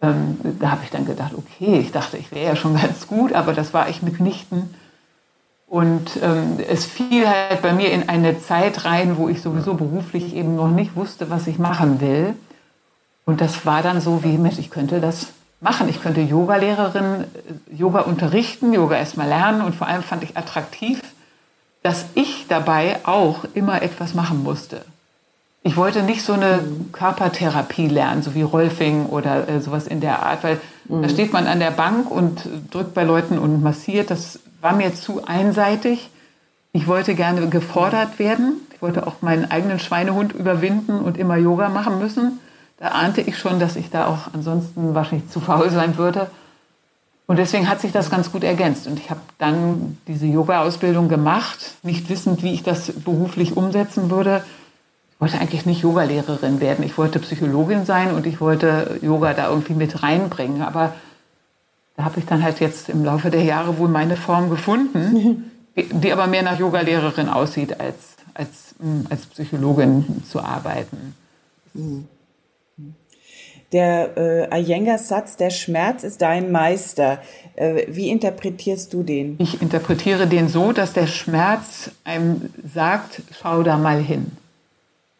[0.00, 3.32] ähm, da habe ich dann gedacht, okay, ich dachte, ich wäre ja schon ganz gut,
[3.32, 4.74] aber das war ich mitnichten.
[5.66, 10.36] Und ähm, es fiel halt bei mir in eine Zeit rein, wo ich sowieso beruflich
[10.36, 12.34] eben noch nicht wusste, was ich machen will.
[13.24, 15.28] Und das war dann so wie, Mensch, ich könnte das
[15.64, 15.88] machen.
[15.88, 21.00] Ich könnte Yoga-Lehrerin, äh, Yoga unterrichten, Yoga erstmal lernen und vor allem fand ich attraktiv,
[21.82, 24.84] dass ich dabei auch immer etwas machen musste.
[25.66, 26.60] Ich wollte nicht so eine
[26.92, 31.02] Körpertherapie lernen, so wie Rolfing oder äh, sowas in der Art, weil mhm.
[31.02, 34.10] da steht man an der Bank und drückt bei Leuten und massiert.
[34.10, 36.10] Das war mir zu einseitig.
[36.72, 38.60] Ich wollte gerne gefordert werden.
[38.74, 42.40] Ich wollte auch meinen eigenen Schweinehund überwinden und immer Yoga machen müssen.
[42.84, 46.26] Da ahnte ich schon, dass ich da auch ansonsten wahrscheinlich zu faul sein würde.
[47.26, 48.86] Und deswegen hat sich das ganz gut ergänzt.
[48.86, 54.44] Und ich habe dann diese Yoga-Ausbildung gemacht, nicht wissend, wie ich das beruflich umsetzen würde.
[55.14, 56.84] Ich wollte eigentlich nicht Yogalehrerin werden.
[56.84, 60.60] Ich wollte Psychologin sein und ich wollte Yoga da irgendwie mit reinbringen.
[60.60, 60.92] Aber
[61.96, 66.12] da habe ich dann halt jetzt im Laufe der Jahre wohl meine Form gefunden, die
[66.12, 67.96] aber mehr nach Yogalehrerin aussieht, als,
[68.34, 68.74] als,
[69.08, 71.14] als Psychologin zu arbeiten.
[71.72, 72.08] Mhm.
[73.74, 74.16] Der
[74.52, 77.18] äh, Iyengar-Satz, der Schmerz ist dein Meister.
[77.56, 79.34] Äh, wie interpretierst du den?
[79.40, 84.30] Ich interpretiere den so, dass der Schmerz einem sagt, schau da mal hin.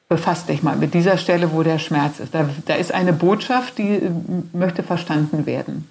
[0.09, 2.33] Befass dich mal mit dieser Stelle, wo der Schmerz ist.
[2.33, 4.11] Da, da ist eine Botschaft, die äh,
[4.53, 5.89] möchte verstanden werden.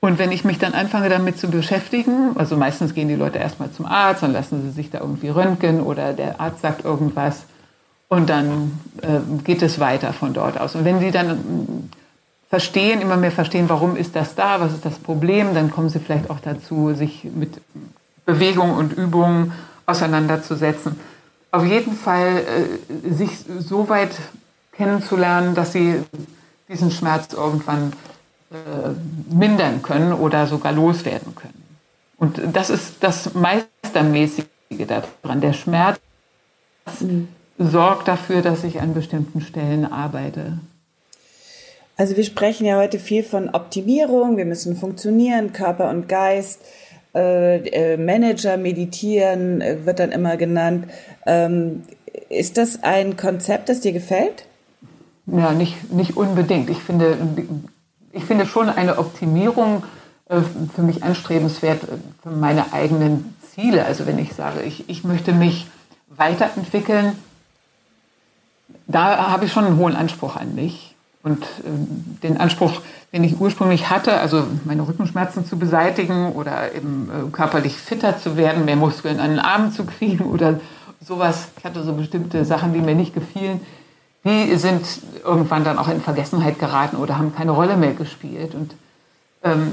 [0.00, 3.70] Und wenn ich mich dann anfange damit zu beschäftigen, also meistens gehen die Leute erstmal
[3.72, 7.42] zum Arzt, dann lassen sie sich da irgendwie röntgen oder der Arzt sagt irgendwas
[8.08, 10.74] und dann äh, geht es weiter von dort aus.
[10.74, 11.90] Und wenn Sie dann mm,
[12.48, 15.98] verstehen, immer mehr verstehen, warum ist das da, was ist das Problem, dann kommen Sie
[15.98, 17.60] vielleicht auch dazu, sich mit
[18.24, 19.52] Bewegung und Übungen
[19.84, 20.98] auseinanderzusetzen.
[21.50, 22.44] Auf jeden Fall
[23.04, 24.12] äh, sich so weit
[24.72, 26.02] kennenzulernen, dass Sie
[26.68, 27.92] diesen Schmerz irgendwann
[28.50, 31.62] äh, mindern können oder sogar loswerden können.
[32.16, 34.46] Und das ist das Meistermäßige
[34.86, 35.40] daran.
[35.42, 36.00] Der Schmerz
[37.00, 40.58] mhm sorgt dafür, dass ich an bestimmten Stellen arbeite.
[41.96, 46.60] Also wir sprechen ja heute viel von Optimierung, wir müssen funktionieren, Körper und Geist.
[47.14, 50.86] Äh, äh, Manager meditieren äh, wird dann immer genannt.
[51.26, 51.82] Ähm,
[52.28, 54.44] ist das ein Konzept, das dir gefällt?
[55.26, 56.70] Ja, nicht, nicht unbedingt.
[56.70, 57.16] Ich finde,
[58.12, 59.82] ich finde schon eine Optimierung
[60.28, 60.40] äh,
[60.74, 61.80] für mich anstrebenswert
[62.22, 63.84] für meine eigenen Ziele.
[63.84, 65.66] Also wenn ich sage, ich, ich möchte mich
[66.08, 67.14] weiterentwickeln,
[68.88, 70.94] da habe ich schon einen hohen Anspruch an mich.
[71.22, 71.46] Und äh,
[72.22, 72.80] den Anspruch,
[73.12, 78.36] den ich ursprünglich hatte, also meine Rückenschmerzen zu beseitigen oder eben äh, körperlich fitter zu
[78.36, 80.60] werden, mehr Muskeln an den Armen zu kriegen oder
[81.00, 81.48] sowas.
[81.58, 83.60] Ich hatte so bestimmte Sachen, die mir nicht gefielen.
[84.24, 84.84] Die sind
[85.24, 88.54] irgendwann dann auch in Vergessenheit geraten oder haben keine Rolle mehr gespielt.
[88.54, 88.74] Und
[89.44, 89.72] ähm,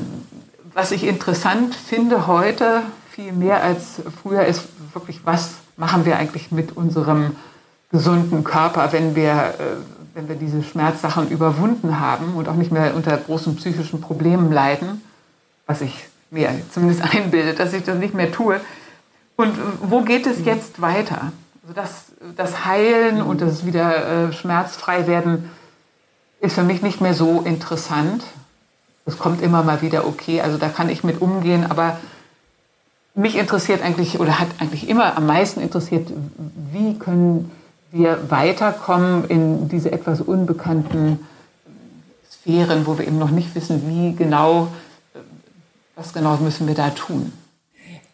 [0.73, 6.51] was ich interessant finde heute, viel mehr als früher, ist wirklich, was machen wir eigentlich
[6.51, 7.35] mit unserem
[7.91, 12.95] gesunden Körper, wenn wir, äh, wenn wir diese Schmerzsachen überwunden haben und auch nicht mehr
[12.95, 15.01] unter großen psychischen Problemen leiden,
[15.65, 18.59] was ich mir zumindest einbilde, dass ich das nicht mehr tue.
[19.35, 21.31] Und wo geht es jetzt weiter?
[21.63, 25.49] Also das, das Heilen und das wieder äh, schmerzfrei werden
[26.39, 28.23] ist für mich nicht mehr so interessant.
[29.05, 31.99] Es kommt immer mal wieder okay, also da kann ich mit umgehen, aber
[33.15, 36.11] mich interessiert eigentlich oder hat eigentlich immer am meisten interessiert,
[36.71, 37.51] wie können
[37.95, 41.25] wir weiterkommen in diese etwas unbekannten
[42.29, 44.67] Sphären, wo wir eben noch nicht wissen, wie genau,
[45.95, 47.31] was genau müssen wir da tun.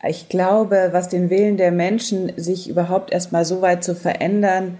[0.08, 4.78] Ich glaube, was den Willen der Menschen, sich überhaupt erstmal so weit zu verändern,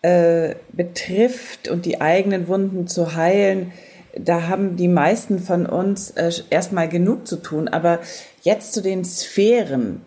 [0.00, 3.72] äh, betrifft und die eigenen Wunden zu heilen,
[4.16, 7.68] da haben die meisten von uns äh, erstmal genug zu tun.
[7.68, 7.98] Aber
[8.42, 10.00] jetzt zu den Sphären,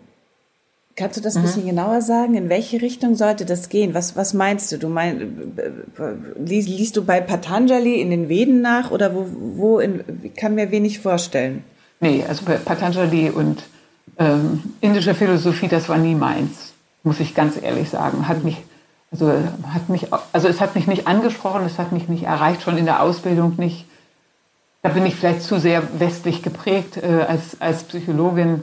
[0.94, 1.46] Kannst du das ein mhm.
[1.46, 2.34] bisschen genauer sagen?
[2.34, 3.94] In welche Richtung sollte das gehen?
[3.94, 4.78] Was, was meinst du?
[4.78, 5.54] Du mein,
[6.38, 9.26] liest, liest du bei Patanjali in den Veden nach oder wo,
[9.56, 11.64] wo in, ich kann mir wenig vorstellen?
[12.00, 13.62] Nee, also Patanjali und
[14.18, 16.74] ähm, indische Philosophie, das war nie meins,
[17.04, 18.28] muss ich ganz ehrlich sagen.
[18.28, 18.58] Hat mich,
[19.10, 19.32] also,
[19.72, 22.84] hat mich, also es hat mich nicht angesprochen, es hat mich nicht erreicht, schon in
[22.84, 23.86] der Ausbildung nicht.
[24.82, 28.62] Da bin ich vielleicht zu sehr westlich geprägt äh, als, als Psychologin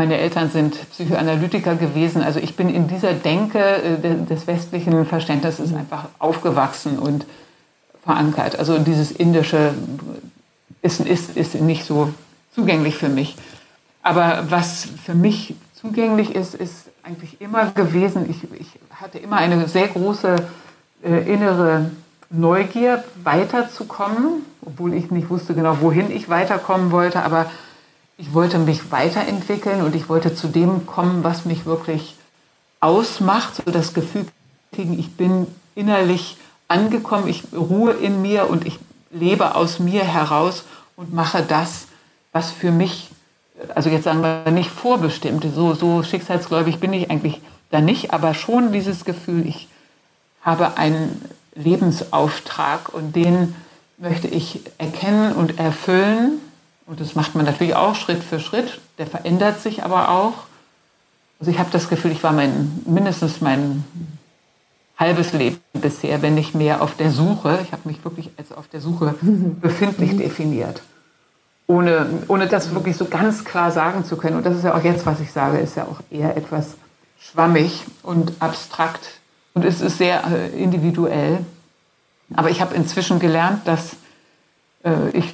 [0.00, 2.22] meine Eltern sind Psychoanalytiker gewesen.
[2.22, 7.26] Also ich bin in dieser Denke äh, des westlichen Verständnisses einfach aufgewachsen und
[8.02, 8.58] verankert.
[8.58, 9.74] Also dieses indische
[10.80, 12.14] ist, ist, ist nicht so
[12.54, 13.36] zugänglich für mich.
[14.02, 19.68] Aber was für mich zugänglich ist, ist eigentlich immer gewesen, ich, ich hatte immer eine
[19.68, 20.36] sehr große
[21.04, 21.90] äh, innere
[22.30, 27.50] Neugier, weiterzukommen, obwohl ich nicht wusste genau, wohin ich weiterkommen wollte, aber
[28.20, 32.16] ich wollte mich weiterentwickeln und ich wollte zu dem kommen, was mich wirklich
[32.78, 34.26] ausmacht, so das Gefühl
[34.72, 36.36] kriegen, ich bin innerlich
[36.68, 38.78] angekommen, ich ruhe in mir und ich
[39.10, 40.64] lebe aus mir heraus
[40.96, 41.86] und mache das,
[42.32, 43.08] was für mich,
[43.74, 48.34] also jetzt sagen wir nicht vorbestimmt, so, so schicksalsgläubig bin ich eigentlich da nicht, aber
[48.34, 49.66] schon dieses Gefühl, ich
[50.42, 53.56] habe einen Lebensauftrag und den
[53.96, 56.38] möchte ich erkennen und erfüllen
[56.90, 58.80] und das macht man natürlich auch Schritt für Schritt.
[58.98, 60.32] Der verändert sich aber auch.
[61.38, 63.84] Also ich habe das Gefühl, ich war mein, mindestens mein
[64.98, 67.60] halbes Leben bisher, wenn nicht mehr, auf der Suche.
[67.62, 70.82] Ich habe mich wirklich als auf der Suche befindlich definiert.
[71.68, 74.36] Ohne, ohne das wirklich so ganz klar sagen zu können.
[74.36, 76.74] Und das ist ja auch jetzt, was ich sage, ist ja auch eher etwas
[77.20, 79.20] schwammig und abstrakt.
[79.54, 81.44] Und es ist sehr äh, individuell.
[82.34, 83.92] Aber ich habe inzwischen gelernt, dass
[84.82, 85.32] äh, ich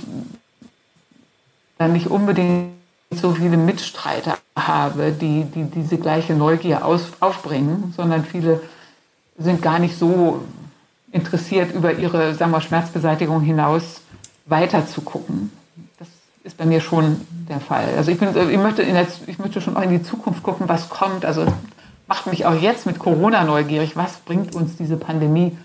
[1.78, 2.70] dann nicht unbedingt
[3.10, 8.60] so viele Mitstreiter habe, die, die diese gleiche Neugier aus, aufbringen, sondern viele
[9.38, 10.42] sind gar nicht so
[11.12, 14.00] interessiert, über ihre sagen wir, Schmerzbeseitigung hinaus
[14.46, 15.52] weiter zu gucken.
[15.98, 16.08] Das
[16.44, 17.88] ist bei mir schon der Fall.
[17.96, 20.88] Also ich, bin, ich, möchte der, ich möchte schon auch in die Zukunft gucken, was
[20.88, 21.24] kommt.
[21.24, 21.46] Also
[22.06, 23.96] macht mich auch jetzt mit Corona neugierig.
[23.96, 25.56] Was bringt uns diese Pandemie?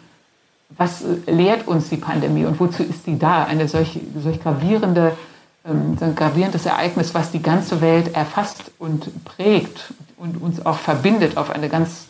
[0.77, 3.43] Was lehrt uns die Pandemie und wozu ist die da?
[3.43, 5.17] Eine solch, solch gravierende
[5.65, 11.37] ähm, ein gravierendes Ereignis, was die ganze Welt erfasst und prägt und uns auch verbindet
[11.37, 12.07] auf eine ganz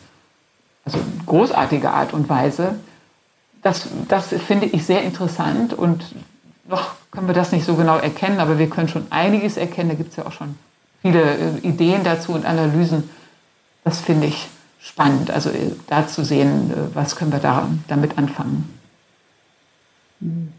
[0.84, 2.76] also großartige Art und Weise.
[3.62, 6.04] Das, das finde ich sehr interessant und
[6.68, 9.90] noch können wir das nicht so genau erkennen, aber wir können schon einiges erkennen.
[9.90, 10.56] Da gibt es ja auch schon
[11.02, 13.10] viele äh, Ideen dazu und Analysen.
[13.84, 14.48] Das finde ich
[14.80, 18.78] spannend, also äh, da zu sehen, äh, was können wir da, damit anfangen.
[20.20, 20.52] Mhm.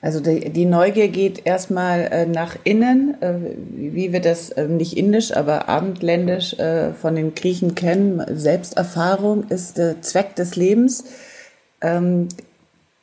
[0.00, 3.34] Also die, die Neugier geht erstmal äh, nach innen, äh,
[3.70, 8.22] wie wir das äh, nicht indisch, aber abendländisch äh, von den Griechen kennen.
[8.32, 11.04] Selbsterfahrung ist der Zweck des Lebens,
[11.80, 12.28] ähm,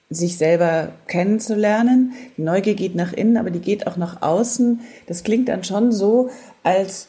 [0.09, 2.13] sich selber kennenzulernen.
[2.37, 4.79] Die Neugier geht nach innen, aber die geht auch nach außen.
[5.07, 6.29] Das klingt dann schon so,
[6.63, 7.07] als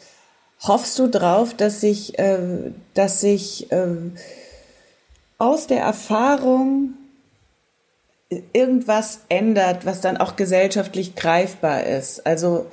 [0.62, 3.86] hoffst du drauf, dass sich, äh, dass sich äh,
[5.38, 6.94] aus der Erfahrung
[8.52, 12.26] irgendwas ändert, was dann auch gesellschaftlich greifbar ist.
[12.26, 12.66] Also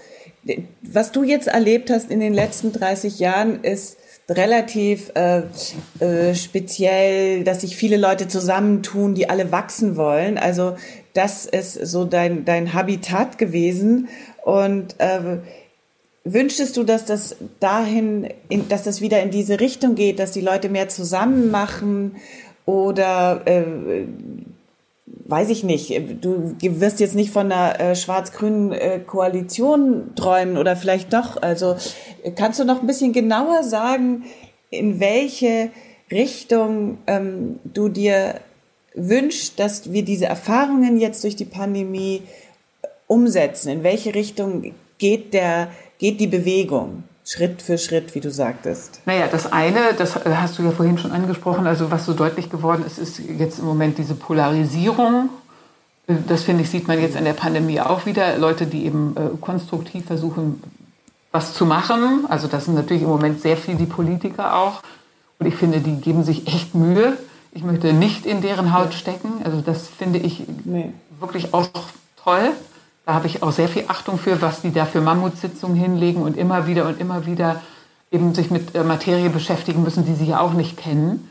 [0.82, 3.98] was du jetzt erlebt hast in den letzten 30 Jahren ist
[4.30, 5.44] relativ äh,
[6.00, 10.38] äh, speziell, dass sich viele Leute zusammentun, die alle wachsen wollen.
[10.38, 10.76] Also
[11.14, 14.08] das ist so dein, dein Habitat gewesen.
[14.44, 15.40] Und äh,
[16.24, 20.42] wünschtest du, dass das dahin, in, dass das wieder in diese Richtung geht, dass die
[20.42, 22.16] Leute mehr zusammen machen
[22.66, 23.64] oder äh,
[25.26, 25.90] weiß ich nicht,
[26.22, 31.42] du wirst jetzt nicht von einer äh, schwarz-grünen äh, Koalition träumen oder vielleicht doch.
[31.42, 31.76] Also
[32.36, 34.24] kannst du noch ein bisschen genauer sagen,
[34.70, 35.70] in welche
[36.12, 38.42] Richtung ähm, du dir
[38.96, 42.24] wünschst, dass wir diese Erfahrungen jetzt durch die Pandemie
[43.08, 43.70] umsetzen?
[43.70, 47.04] In welche Richtung geht der, geht die Bewegung?
[47.26, 49.00] Schritt für Schritt, wie du sagtest.
[49.06, 52.84] Naja, das eine, das hast du ja vorhin schon angesprochen, also was so deutlich geworden
[52.86, 55.30] ist, ist jetzt im Moment diese Polarisierung.
[56.28, 58.38] Das finde ich, sieht man jetzt in der Pandemie auch wieder.
[58.38, 60.62] Leute, die eben äh, konstruktiv versuchen,
[61.32, 62.26] was zu machen.
[62.28, 64.82] Also das sind natürlich im Moment sehr viel die Politiker auch.
[65.40, 67.18] Und ich finde, die geben sich echt Mühe.
[67.54, 69.30] Ich möchte nicht in deren Haut stecken.
[69.46, 70.92] Also das finde ich nee.
[71.20, 71.70] wirklich auch
[72.22, 72.52] toll.
[73.06, 76.38] Da habe ich auch sehr viel Achtung für, was die da für Mammutsitzungen hinlegen und
[76.38, 77.62] immer wieder und immer wieder
[78.12, 81.30] eben sich mit äh, Materie beschäftigen müssen, die sie ja auch nicht kennen.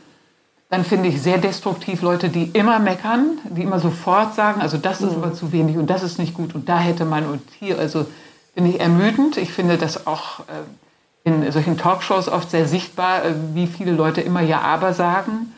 [0.69, 5.01] Dann finde ich sehr destruktiv Leute, die immer meckern, die immer sofort sagen, also das
[5.01, 5.23] ist mhm.
[5.23, 8.05] aber zu wenig und das ist nicht gut und da hätte man und hier, also
[8.53, 9.37] finde ich ermüdend.
[9.37, 14.21] Ich finde das auch äh, in solchen Talkshows oft sehr sichtbar, äh, wie viele Leute
[14.21, 15.53] immer Ja, aber sagen.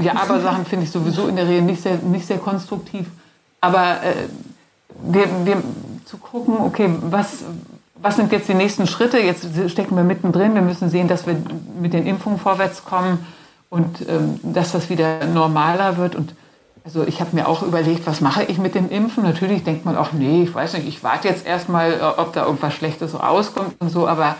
[0.00, 3.08] Ja, aber Sachen finde ich sowieso in der Regel nicht sehr, nicht sehr konstruktiv.
[3.60, 3.96] Aber
[5.02, 5.62] wir, wir
[6.04, 7.44] zu gucken, okay, was,
[7.96, 9.18] was sind jetzt die nächsten Schritte?
[9.18, 10.54] Jetzt stecken wir mittendrin.
[10.54, 11.36] Wir müssen sehen, dass wir
[11.80, 13.26] mit den Impfungen vorwärts kommen
[13.68, 16.14] und ähm, dass das wieder normaler wird.
[16.14, 16.34] Und
[16.84, 19.24] also ich habe mir auch überlegt, was mache ich mit dem Impfen?
[19.24, 22.44] Natürlich denkt man auch, nee, ich weiß nicht, ich warte jetzt erstmal, äh, ob da
[22.44, 24.06] irgendwas Schlechtes rauskommt und so.
[24.06, 24.36] Aber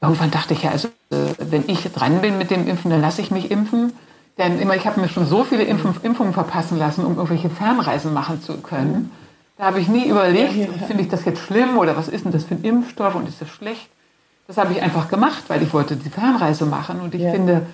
[0.00, 3.20] irgendwann dachte ich ja, also äh, wenn ich dran bin mit dem Impfen, dann lasse
[3.20, 3.92] ich mich impfen.
[4.38, 8.40] Denn immer, ich habe mir schon so viele Impfungen verpassen lassen, um irgendwelche Fernreisen machen
[8.40, 9.10] zu können.
[9.58, 10.86] Da habe ich nie überlegt, ja, ja.
[10.86, 13.42] finde ich das jetzt schlimm oder was ist denn das für ein Impfstoff und ist
[13.42, 13.88] das schlecht?
[14.46, 17.32] Das habe ich einfach gemacht, weil ich wollte die Fernreise machen und ich ja.
[17.32, 17.66] finde,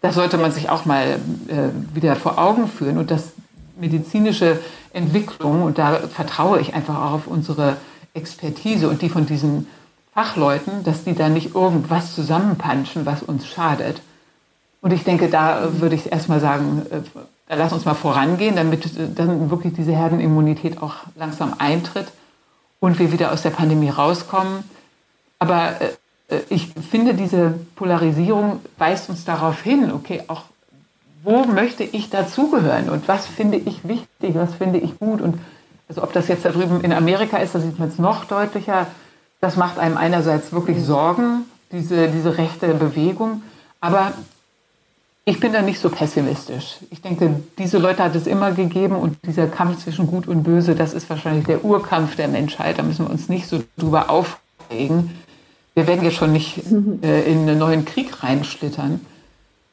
[0.00, 3.32] das sollte man sich auch mal äh, wieder vor Augen führen und das
[3.78, 4.58] medizinische
[4.94, 7.76] Entwicklung und da vertraue ich einfach auch auf unsere
[8.14, 9.66] Expertise und die von diesen
[10.14, 14.00] Fachleuten, dass die da nicht irgendwas zusammenpanschen, was uns schadet.
[14.80, 16.86] Und ich denke, da würde ich erstmal sagen,
[17.48, 22.08] äh, lass uns mal vorangehen, damit dann wirklich diese Herdenimmunität auch langsam eintritt
[22.80, 24.64] und wir wieder aus der Pandemie rauskommen.
[25.38, 30.42] Aber äh, ich finde, diese Polarisierung weist uns darauf hin, okay, auch
[31.22, 35.38] wo möchte ich dazugehören und was finde ich wichtig, was finde ich gut und
[35.88, 38.86] also ob das jetzt da drüben in Amerika ist, da sieht man es noch deutlicher.
[39.40, 43.42] Das macht einem einerseits wirklich Sorgen, diese, diese rechte Bewegung.
[43.80, 44.12] Aber
[45.28, 46.76] ich bin da nicht so pessimistisch.
[46.90, 50.76] Ich denke, diese Leute hat es immer gegeben und dieser Kampf zwischen Gut und Böse,
[50.76, 52.78] das ist wahrscheinlich der Urkampf der Menschheit.
[52.78, 55.10] Da müssen wir uns nicht so drüber aufregen.
[55.74, 56.62] Wir werden jetzt schon nicht
[57.02, 59.00] äh, in einen neuen Krieg reinschlittern,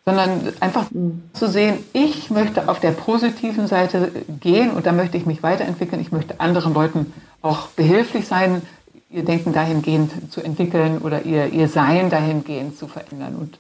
[0.06, 0.88] sondern einfach
[1.34, 4.12] zu sehen, ich möchte auf der positiven Seite
[4.42, 6.02] gehen und da möchte ich mich weiterentwickeln.
[6.02, 7.14] Ich möchte anderen Leuten
[7.44, 8.64] auch behilflich sein,
[9.12, 13.36] ihr Denken dahingehend zu entwickeln oder ihr, ihr Sein dahingehend zu verändern.
[13.36, 13.60] Und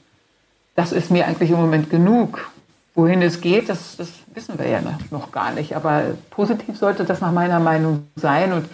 [0.75, 2.51] das ist mir eigentlich im Moment genug.
[2.95, 5.75] Wohin es geht, das, das wissen wir ja noch gar nicht.
[5.75, 8.53] Aber positiv sollte das nach meiner Meinung sein.
[8.53, 8.65] Und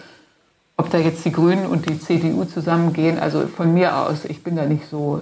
[0.76, 4.56] ob da jetzt die Grünen und die CDU zusammengehen, also von mir aus, ich bin
[4.56, 5.20] da nicht so,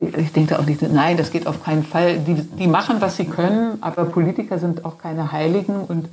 [0.00, 2.18] äh, ich denke auch nicht, nein, das geht auf keinen Fall.
[2.18, 6.08] Die, die machen, was sie können, aber Politiker sind auch keine Heiligen und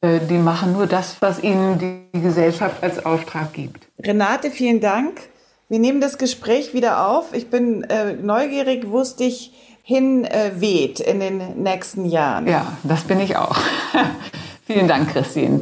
[0.00, 1.78] äh, die machen nur das, was ihnen
[2.12, 3.86] die Gesellschaft als Auftrag gibt.
[4.02, 5.29] Renate, vielen Dank.
[5.70, 7.32] Wir nehmen das Gespräch wieder auf.
[7.32, 9.52] Ich bin äh, neugierig, wo es dich
[9.84, 10.50] hin äh,
[10.98, 12.48] in den nächsten Jahren.
[12.48, 13.56] Ja, das bin ich auch.
[14.66, 15.60] Vielen Dank, Christine.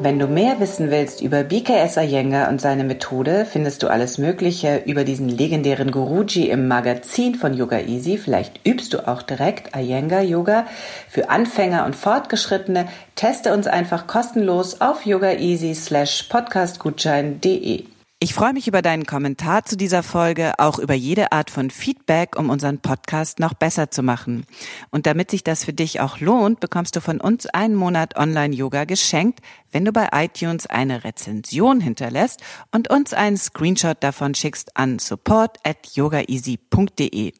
[0.00, 4.82] Wenn du mehr wissen willst über BKS Iyengar und seine Methode, findest du alles Mögliche
[4.86, 8.16] über diesen legendären Guruji im Magazin von Yoga Easy.
[8.16, 10.66] Vielleicht übst du auch direkt Iyengar Yoga.
[11.08, 12.86] Für Anfänger und Fortgeschrittene
[13.16, 17.97] teste uns einfach kostenlos auf yogaeasy slash podcastgutschein.de.
[18.20, 22.36] Ich freue mich über deinen Kommentar zu dieser Folge, auch über jede Art von Feedback,
[22.36, 24.44] um unseren Podcast noch besser zu machen.
[24.90, 28.86] Und damit sich das für dich auch lohnt, bekommst du von uns einen Monat Online-Yoga
[28.86, 29.38] geschenkt,
[29.70, 32.42] wenn du bei iTunes eine Rezension hinterlässt
[32.72, 37.34] und uns einen Screenshot davon schickst an support at yogaeasy.de.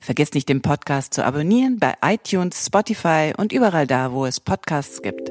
[0.00, 5.02] Vergiss nicht, den Podcast zu abonnieren bei iTunes, Spotify und überall da, wo es Podcasts
[5.02, 5.30] gibt.